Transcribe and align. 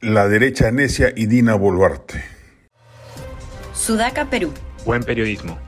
La 0.00 0.28
derecha 0.28 0.70
necia 0.70 1.12
y 1.16 1.26
Dina 1.26 1.56
Boluarte. 1.56 2.22
Sudaca, 3.72 4.30
Perú. 4.30 4.52
Buen 4.86 5.02
periodismo. 5.02 5.58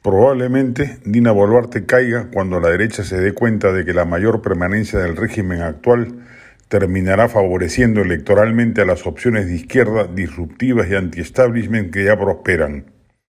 Probablemente 0.00 0.96
Dina 1.04 1.30
Boluarte 1.30 1.84
caiga 1.84 2.30
cuando 2.32 2.58
la 2.58 2.70
derecha 2.70 3.04
se 3.04 3.20
dé 3.20 3.34
cuenta 3.34 3.70
de 3.72 3.84
que 3.84 3.92
la 3.92 4.06
mayor 4.06 4.40
permanencia 4.40 4.98
del 4.98 5.18
régimen 5.18 5.60
actual 5.60 6.24
terminará 6.68 7.28
favoreciendo 7.28 8.00
electoralmente 8.00 8.80
a 8.80 8.86
las 8.86 9.06
opciones 9.06 9.46
de 9.46 9.56
izquierda 9.56 10.06
disruptivas 10.06 10.88
y 10.88 10.94
anti-establishment 10.94 11.92
que 11.92 12.04
ya 12.04 12.18
prosperan. 12.18 12.86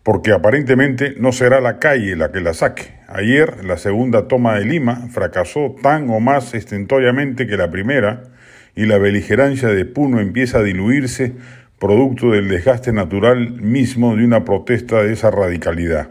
Porque 0.04 0.30
aparentemente 0.30 1.14
no 1.18 1.32
será 1.32 1.60
la 1.60 1.80
calle 1.80 2.14
la 2.14 2.30
que 2.30 2.40
la 2.40 2.54
saque. 2.54 2.94
Ayer 3.08 3.64
la 3.64 3.76
segunda 3.76 4.28
toma 4.28 4.56
de 4.56 4.66
Lima 4.66 5.08
fracasó 5.10 5.74
tan 5.82 6.08
o 6.10 6.20
más 6.20 6.54
estentoriamente 6.54 7.48
que 7.48 7.56
la 7.56 7.72
primera, 7.72 8.31
y 8.74 8.86
la 8.86 8.98
beligerancia 8.98 9.68
de 9.68 9.84
Puno 9.84 10.20
empieza 10.20 10.58
a 10.58 10.62
diluirse 10.62 11.32
producto 11.78 12.30
del 12.30 12.48
desgaste 12.48 12.92
natural 12.92 13.60
mismo 13.60 14.16
de 14.16 14.24
una 14.24 14.44
protesta 14.44 15.02
de 15.02 15.12
esa 15.12 15.30
radicalidad. 15.30 16.10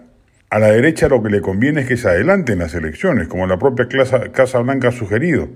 A 0.50 0.60
la 0.60 0.68
derecha 0.68 1.08
lo 1.08 1.24
que 1.24 1.30
le 1.30 1.42
conviene 1.42 1.82
es 1.82 1.88
que 1.88 1.96
se 1.96 2.10
adelanten 2.10 2.60
las 2.60 2.74
elecciones, 2.74 3.30
como 3.30 3.48
la 3.48 3.58
propia 3.58 3.88
Casa 4.34 4.60
Blanca 4.60 4.90
ha 4.90 4.92
sugerido. 4.92 5.48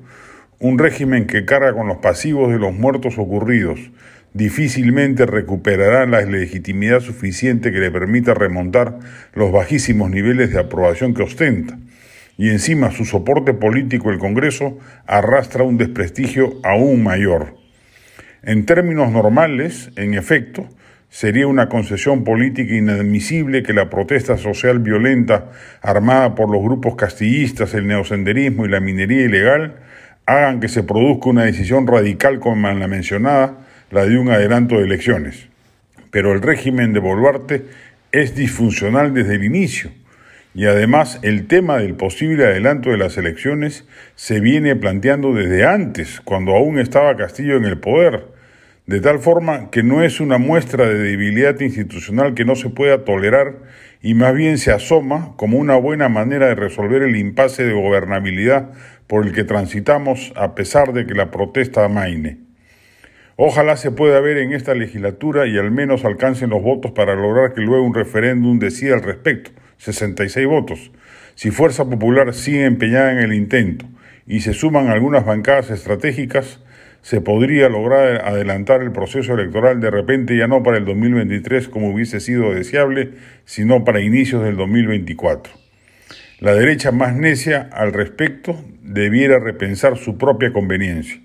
Un 0.59 0.79
régimen 0.79 1.27
que 1.27 1.43
carga 1.43 1.73
con 1.73 1.87
los 1.87 1.97
pasivos 1.97 2.49
de 2.49 2.59
los 2.59 2.73
muertos 2.73 3.17
ocurridos 3.17 3.91
difícilmente 4.33 5.25
recuperará 5.25 6.05
la 6.05 6.21
legitimidad 6.21 7.01
suficiente 7.01 7.71
que 7.71 7.79
le 7.79 7.91
permita 7.91 8.33
remontar 8.33 8.99
los 9.33 9.51
bajísimos 9.51 10.09
niveles 10.11 10.51
de 10.51 10.59
aprobación 10.59 11.13
que 11.13 11.23
ostenta 11.23 11.77
y 12.37 12.49
encima 12.49 12.91
su 12.91 13.05
soporte 13.05 13.53
político, 13.53 14.11
el 14.11 14.19
Congreso, 14.19 14.77
arrastra 15.07 15.63
un 15.63 15.77
desprestigio 15.77 16.59
aún 16.63 17.03
mayor. 17.03 17.55
En 18.43 18.65
términos 18.65 19.11
normales, 19.11 19.91
en 19.95 20.13
efecto, 20.13 20.67
sería 21.09 21.47
una 21.47 21.69
concesión 21.69 22.23
política 22.23 22.75
inadmisible 22.75 23.63
que 23.63 23.73
la 23.73 23.89
protesta 23.89 24.37
social 24.37 24.79
violenta 24.79 25.51
armada 25.81 26.35
por 26.35 26.51
los 26.51 26.61
grupos 26.61 26.95
castillistas, 26.95 27.73
el 27.73 27.87
neosenderismo 27.87 28.65
y 28.65 28.69
la 28.69 28.81
minería 28.81 29.23
ilegal 29.23 29.77
hagan 30.25 30.59
que 30.59 30.67
se 30.67 30.83
produzca 30.83 31.29
una 31.29 31.45
decisión 31.45 31.87
radical 31.87 32.39
como 32.39 32.67
la 32.67 32.87
mencionada, 32.87 33.59
la 33.91 34.05
de 34.05 34.17
un 34.17 34.29
adelanto 34.29 34.77
de 34.77 34.83
elecciones. 34.83 35.47
Pero 36.11 36.33
el 36.33 36.41
régimen 36.41 36.93
de 36.93 36.99
Boluarte 36.99 37.65
es 38.11 38.35
disfuncional 38.35 39.13
desde 39.13 39.35
el 39.35 39.43
inicio 39.43 39.91
y 40.55 40.67
además 40.67 41.19
el 41.21 41.47
tema 41.47 41.77
del 41.79 41.95
posible 41.95 42.45
adelanto 42.45 42.89
de 42.89 42.97
las 42.97 43.17
elecciones 43.17 43.85
se 44.15 44.39
viene 44.39 44.77
planteando 44.77 45.33
desde 45.33 45.65
antes, 45.65 46.21
cuando 46.21 46.55
aún 46.55 46.79
estaba 46.79 47.17
Castillo 47.17 47.57
en 47.57 47.65
el 47.65 47.77
poder, 47.77 48.27
de 48.87 49.01
tal 49.01 49.19
forma 49.19 49.69
que 49.69 49.83
no 49.83 50.01
es 50.01 50.21
una 50.21 50.37
muestra 50.37 50.87
de 50.87 50.97
debilidad 50.97 51.59
institucional 51.59 52.35
que 52.35 52.45
no 52.45 52.55
se 52.55 52.69
pueda 52.69 53.03
tolerar 53.03 53.55
y 54.01 54.13
más 54.13 54.33
bien 54.33 54.57
se 54.57 54.71
asoma 54.71 55.33
como 55.35 55.57
una 55.57 55.75
buena 55.75 56.07
manera 56.07 56.47
de 56.47 56.55
resolver 56.55 57.01
el 57.01 57.17
impasse 57.17 57.65
de 57.65 57.73
gobernabilidad 57.73 58.69
por 59.07 59.25
el 59.25 59.33
que 59.33 59.43
transitamos 59.43 60.31
a 60.37 60.55
pesar 60.55 60.93
de 60.93 61.05
que 61.05 61.15
la 61.15 61.31
protesta 61.31 61.83
amaine. 61.83 62.37
Ojalá 63.35 63.75
se 63.75 63.91
pueda 63.91 64.21
ver 64.21 64.37
en 64.37 64.53
esta 64.53 64.73
legislatura 64.73 65.47
y 65.47 65.57
al 65.57 65.71
menos 65.71 66.05
alcancen 66.05 66.51
los 66.51 66.61
votos 66.61 66.91
para 66.91 67.13
lograr 67.13 67.53
que 67.53 67.59
luego 67.59 67.83
un 67.83 67.93
referéndum 67.93 68.57
decida 68.57 68.93
al 68.93 69.03
respecto 69.03 69.51
66 69.77 70.47
votos. 70.47 70.91
Si 71.35 71.51
Fuerza 71.51 71.85
Popular 71.85 72.33
sigue 72.33 72.65
empeñada 72.65 73.11
en 73.11 73.19
el 73.19 73.33
intento 73.33 73.85
y 74.25 74.41
se 74.41 74.53
suman 74.53 74.87
algunas 74.87 75.25
bancadas 75.25 75.69
estratégicas, 75.69 76.59
se 77.01 77.21
podría 77.21 77.69
lograr 77.69 78.25
adelantar 78.25 78.81
el 78.81 78.91
proceso 78.91 79.35
electoral 79.35 79.79
de 79.79 79.91
repente 79.91 80.35
ya 80.35 80.47
no 80.47 80.63
para 80.63 80.77
el 80.77 80.85
2023 80.85 81.67
como 81.69 81.91
hubiese 81.91 82.19
sido 82.19 82.53
deseable, 82.53 83.11
sino 83.45 83.83
para 83.83 84.01
inicios 84.01 84.43
del 84.43 84.55
2024. 84.57 85.53
La 86.39 86.55
derecha 86.55 86.91
más 86.91 87.15
necia 87.15 87.69
al 87.71 87.93
respecto 87.93 88.59
debiera 88.81 89.39
repensar 89.39 89.97
su 89.97 90.17
propia 90.17 90.51
conveniencia. 90.51 91.24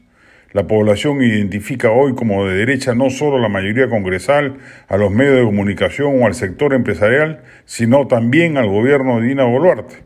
La 0.53 0.67
población 0.67 1.23
identifica 1.23 1.93
hoy 1.93 2.15
como 2.17 2.45
de 2.45 2.57
derecha 2.57 2.97
no 2.97 3.09
solo 3.11 3.39
la 3.39 3.49
mayoría 3.49 3.89
congresal, 3.89 4.59
a 4.89 4.97
los 4.97 5.13
medios 5.13 5.37
de 5.37 5.45
comunicación 5.45 6.21
o 6.21 6.27
al 6.27 6.35
sector 6.35 6.75
empresarial, 6.75 7.43
sino 7.67 8.09
también 8.09 8.57
al 8.57 8.67
gobierno 8.67 9.21
de 9.21 9.29
Dina 9.29 9.45
Boluarte. 9.45 10.03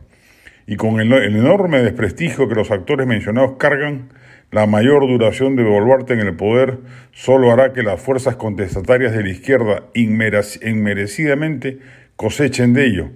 Y 0.67 0.75
con 0.75 0.99
el, 0.99 1.11
enorme 1.13 1.79
desprestigio 1.79 2.47
que 2.47 2.53
los 2.53 2.69
actores 2.69 3.07
mencionados 3.07 3.53
cargan, 3.57 4.09
la 4.51 4.67
mayor 4.67 5.07
duración 5.07 5.55
de 5.55 5.63
Boluarte 5.63 6.13
en 6.13 6.19
el 6.19 6.35
poder 6.35 6.77
solo 7.11 7.51
hará 7.51 7.73
que 7.73 7.81
las 7.81 7.99
fuerzas 7.99 8.35
contestatarias 8.35 9.13
de 9.13 9.23
la 9.23 9.29
izquierda 9.29 9.85
inmerecidamente 9.95 11.79
cosechen 12.15 12.73
de 12.73 12.85
ello 12.85 13.09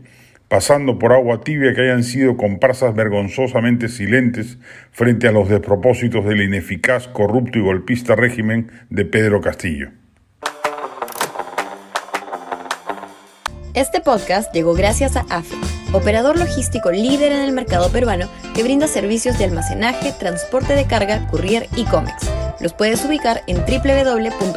pasando 0.50 1.00
por 1.00 1.14
agua 1.14 1.40
tibia 1.42 1.74
que 1.74 1.82
hayan 1.82 2.04
sido 2.04 2.36
comparsas 2.36 2.94
vergonzosamente 2.96 3.88
silentes 3.88 4.58
frente 4.92 5.28
a 5.28 5.32
los 5.32 5.48
despropósitos 5.48 6.26
del 6.26 6.42
ineficaz, 6.42 7.08
corrupto 7.08 7.60
y 7.60 7.62
golpista 7.62 8.16
régimen 8.16 8.72
de 8.90 9.06
Pedro 9.06 9.40
Castillo. 9.40 9.92
Este 13.76 14.02
podcast 14.02 14.52
llegó 14.54 14.74
gracias 14.74 15.16
a 15.16 15.22
AFE, 15.30 15.56
operador 15.94 16.38
logístico 16.38 16.92
líder 16.92 17.31
en 17.31 17.42
el 17.42 17.54
mercado 17.54 17.92
peruano 17.92 18.28
que 18.56 18.64
brinda 18.64 18.88
servicios 18.88 19.38
de 19.38 19.46
almacenaje, 19.46 20.12
transporte 20.20 20.74
de 20.74 20.86
carga, 20.86 21.28
courier 21.28 21.68
y 21.78 21.86
cómics. 21.86 22.30
Los 22.60 22.74
puedes 22.74 23.06
ubicar 23.06 23.44
en 23.48 23.58
www.afe.pe. 23.58 24.52